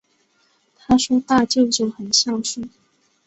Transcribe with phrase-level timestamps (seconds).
[0.75, 2.67] 她说大舅舅很孝顺